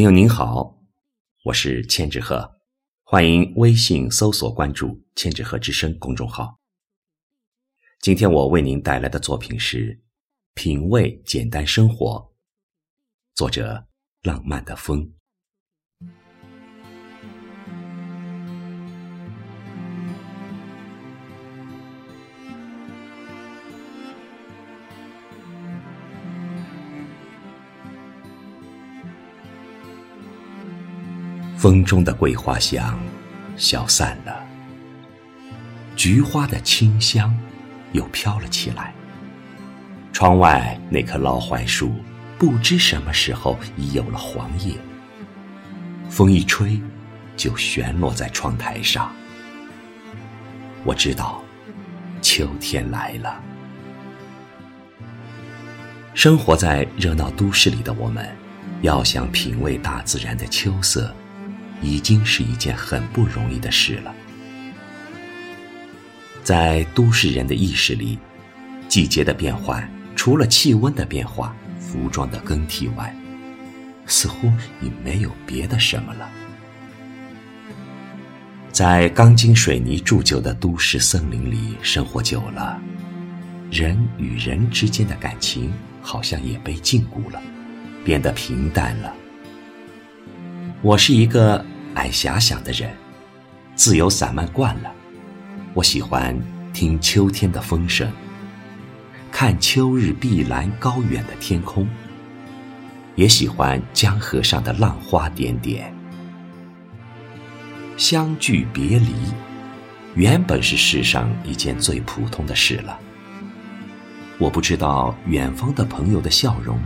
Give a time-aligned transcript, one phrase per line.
[0.00, 0.78] 朋友您好，
[1.44, 2.50] 我是千纸鹤，
[3.02, 6.58] 欢迎微信搜索关注“千纸鹤之声”公众号。
[8.00, 9.94] 今天我为您带来的作品是
[10.54, 12.16] 《品味简单生活》，
[13.34, 13.88] 作者
[14.22, 15.12] 浪漫的风。
[31.60, 32.98] 风中的桂花香
[33.58, 34.34] 消散了，
[35.94, 37.38] 菊花的清香
[37.92, 38.94] 又飘了起来。
[40.10, 41.92] 窗外那棵老槐树，
[42.38, 44.74] 不知什么时候已有了黄叶。
[46.08, 46.80] 风一吹，
[47.36, 49.12] 就旋落在窗台上。
[50.82, 51.42] 我知道，
[52.22, 53.38] 秋天来了。
[56.14, 58.26] 生活在热闹都市里的我们，
[58.80, 61.14] 要想品味大自然的秋色。
[61.82, 64.14] 已经是一件很不容易的事了。
[66.42, 68.18] 在都市人的意识里，
[68.88, 73.14] 季节的变换，除了气温的变化、服装的更替外，
[74.06, 74.48] 似乎
[74.80, 76.28] 已没有别的什么了。
[78.72, 82.80] 在钢筋水泥铸就的都市森林里生活久了，
[83.70, 87.40] 人与人之间的感情好像也被禁锢了，
[88.04, 89.12] 变得平淡了。
[90.82, 91.62] 我是一个
[91.94, 92.90] 爱遐想的人，
[93.74, 94.92] 自由散漫惯了。
[95.74, 96.38] 我喜欢
[96.72, 98.10] 听秋天的风声，
[99.30, 101.88] 看秋日碧蓝高远的天空，
[103.14, 105.92] 也喜欢江河上的浪花点点。
[107.96, 109.12] 相聚别离，
[110.14, 112.98] 原本是世上一件最普通的事了。
[114.38, 116.80] 我不知道远方的朋友的笑容，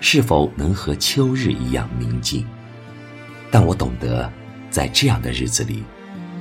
[0.00, 2.44] 是否能和秋日一样明净。
[3.50, 4.30] 但我懂得，
[4.70, 5.82] 在这样的日子里，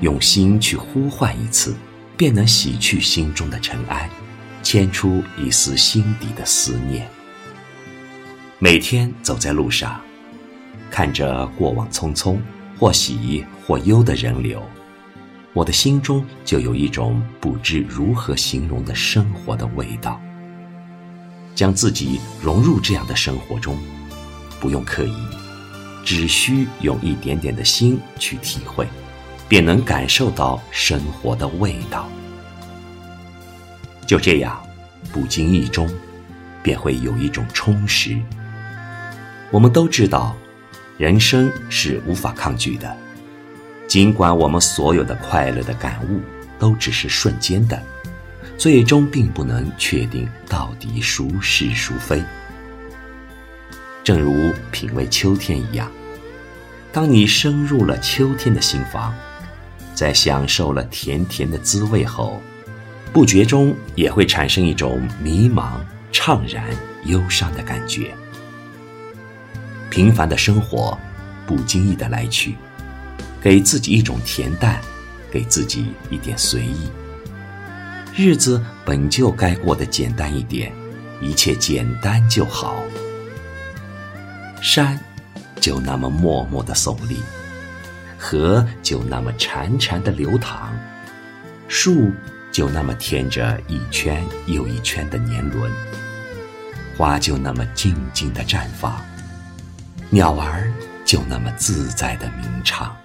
[0.02, 1.76] 用心去呼唤一次，
[2.18, 4.10] 便能洗去心中的尘埃，
[4.62, 7.08] 牵出一丝心底的思念。
[8.60, 10.02] 每天走在路上，
[10.92, 12.38] 看着过往匆匆
[12.78, 14.62] 或喜或忧的人流，
[15.54, 20.22] 我的心中就有一种不知如何形容的生活的味道。
[21.56, 23.78] 将自己融入这样的生活中，
[24.60, 25.47] 不用刻意。
[26.08, 28.88] 只需用一点点的心去体会，
[29.50, 32.08] 便能感受到生活的味道。
[34.06, 34.58] 就这样，
[35.12, 35.86] 不经意中，
[36.64, 38.18] 便会有一种充实。
[39.52, 40.34] 我们都知道，
[40.98, 42.96] 人生是无法抗拒的。
[43.86, 46.22] 尽管我们所有的快乐的感悟
[46.58, 47.84] 都只是瞬间的，
[48.58, 52.24] 最终并不能确定到底孰是孰非。
[54.06, 54.47] 正如
[54.78, 55.92] 品味秋天一样。
[56.94, 59.12] 当你深入了秋天的心房，
[59.96, 62.40] 在享受了甜甜的滋味后，
[63.12, 65.80] 不觉中也会产生一种迷茫、
[66.14, 66.64] 怅然、
[67.06, 68.14] 忧伤的感觉。
[69.90, 70.96] 平凡的生活，
[71.48, 72.54] 不经意的来去，
[73.42, 74.80] 给自己一种恬淡，
[75.32, 76.88] 给自己一点随意。
[78.16, 80.72] 日子本就该过得简单一点，
[81.20, 82.84] 一切简单就好。
[84.62, 85.00] 山。
[85.60, 87.18] 就那么默默的耸立，
[88.18, 90.72] 河就那么潺潺的流淌，
[91.68, 92.12] 树
[92.52, 95.70] 就那么添着一圈又一圈的年轮，
[96.96, 99.04] 花就那么静静的绽放，
[100.12, 100.72] 鸟儿
[101.04, 102.96] 就那么自在的鸣唱。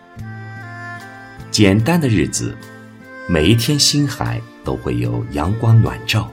[1.51, 2.55] 简单的日子，
[3.27, 6.31] 每一天心海都会有阳光暖照，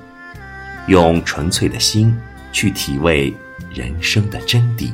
[0.88, 2.16] 用纯粹的心
[2.52, 3.34] 去体味
[3.74, 4.92] 人生的真谛。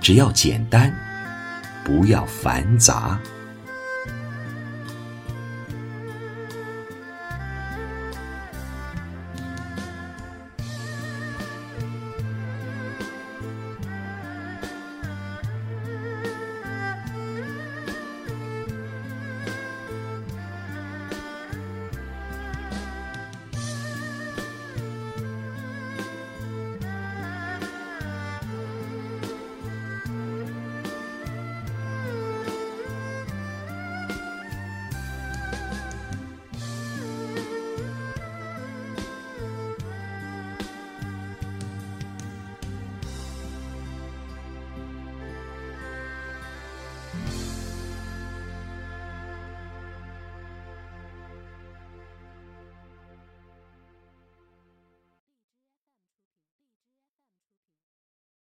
[0.00, 0.92] 只要简单，
[1.84, 3.18] 不要繁杂。